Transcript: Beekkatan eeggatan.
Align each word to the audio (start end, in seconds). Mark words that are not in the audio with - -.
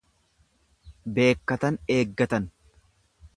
Beekkatan 1.17 1.77
eeggatan. 1.97 2.49